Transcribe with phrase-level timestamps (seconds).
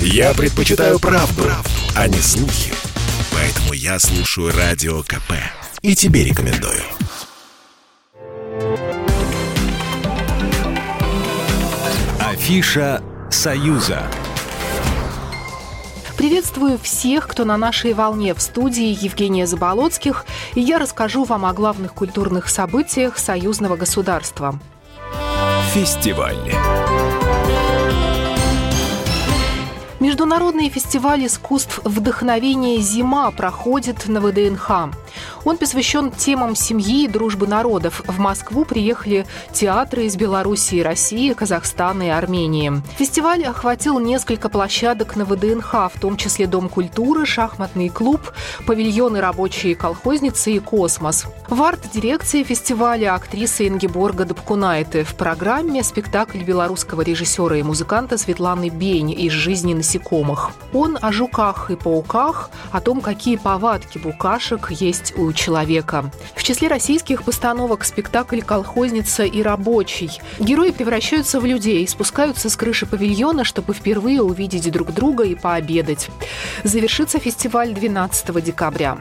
[0.00, 2.72] Я предпочитаю правду, правду, а не слухи.
[3.32, 5.32] Поэтому я слушаю Радио КП.
[5.82, 6.82] И тебе рекомендую.
[12.20, 14.02] Афиша «Союза».
[16.16, 20.24] Приветствую всех, кто на нашей волне в студии Евгения Заболоцких,
[20.54, 24.58] и я расскажу вам о главных культурных событиях союзного государства.
[25.74, 26.36] Фестиваль.
[30.06, 34.94] Международный фестиваль искусств «Вдохновение зима» проходит на ВДНХ.
[35.44, 38.02] Он посвящен темам семьи и дружбы народов.
[38.06, 42.72] В Москву приехали театры из Белоруссии, России, Казахстана и Армении.
[42.96, 48.20] Фестиваль охватил несколько площадок на ВДНХ, в том числе Дом культуры, шахматный клуб,
[48.64, 51.26] павильоны рабочие колхозницы и космос.
[51.48, 55.02] В арт-дирекции фестиваля актриса Ингеборга Дабкунайте.
[55.02, 60.50] В программе спектакль белорусского режиссера и музыканта Светланы Бень из жизни насекомых.
[60.72, 66.10] Он о жуках и пауках, о том, какие повадки букашек есть у человека.
[66.34, 70.20] В числе российских постановок спектакль «Колхозница и рабочий».
[70.38, 76.08] Герои превращаются в людей, спускаются с крыши павильона, чтобы впервые увидеть друг друга и пообедать.
[76.64, 78.98] Завершится фестиваль 12 декабря.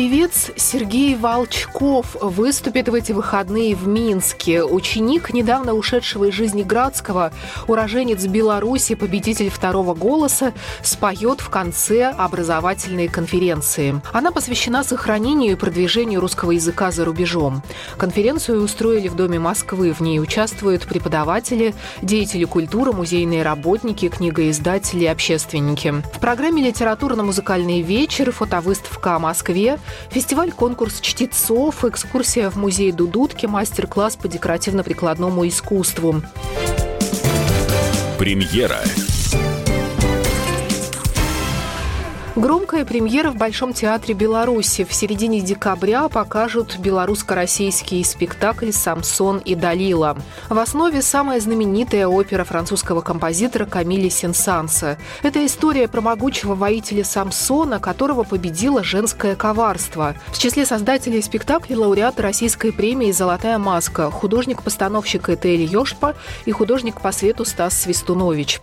[0.00, 4.64] Певец Сергей Волчков выступит в эти выходные в Минске.
[4.64, 7.34] Ученик недавно ушедшего из жизни Градского,
[7.68, 14.00] уроженец Беларуси, победитель второго голоса, споет в конце образовательной конференции.
[14.10, 17.62] Она посвящена сохранению и продвижению русского языка за рубежом.
[17.98, 19.92] Конференцию устроили в Доме Москвы.
[19.92, 25.92] В ней участвуют преподаватели, деятели культуры, музейные работники, книгоиздатели, общественники.
[26.14, 29.78] В программе «Литературно-музыкальный вечер», фотовыставка о Москве,
[30.10, 36.22] Фестиваль-конкурс чтецов, экскурсия в музей Дудутки, мастер-класс по декоративно-прикладному искусству.
[38.18, 38.80] Премьера.
[42.40, 44.84] Громкая премьера в Большом театре Беларуси.
[44.84, 50.16] В середине декабря покажут белорусско-российский спектакль «Самсон и Далила».
[50.48, 54.96] В основе самая знаменитая опера французского композитора Камиля Сенсанса.
[55.22, 60.14] Это история про могучего воителя Самсона, которого победило женское коварство.
[60.28, 66.14] В числе создателей спектакля лауреаты российской премии «Золотая маска», художник-постановщик Этель Йошпа
[66.46, 68.62] и художник по свету Стас Свистунович.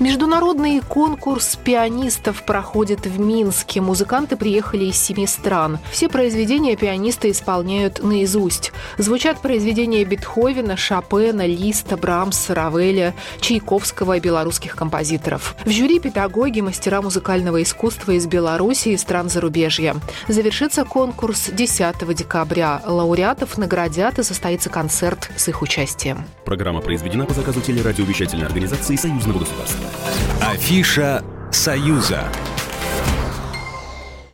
[0.00, 3.80] Международный конкурс пианистов проходит в Минске.
[3.80, 5.80] Музыканты приехали из семи стран.
[5.90, 8.70] Все произведения пианисты исполняют наизусть.
[8.96, 15.56] Звучат произведения Бетховена, Шопена, Листа, Брамса, Равеля, Чайковского и белорусских композиторов.
[15.64, 19.96] В жюри педагоги, мастера музыкального искусства из Беларуси и стран зарубежья.
[20.28, 22.80] Завершится конкурс 10 декабря.
[22.86, 26.24] Лауреатов наградят и состоится концерт с их участием.
[26.44, 29.87] Программа произведена по заказу телерадиовещательной организации Союзного государства.
[30.40, 32.24] Афиша «Союза».